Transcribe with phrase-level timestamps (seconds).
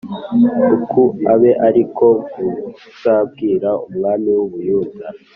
[0.75, 1.01] Uku
[1.33, 2.07] abe ari ko
[2.79, 5.05] muzabwira umwami w u Buyuda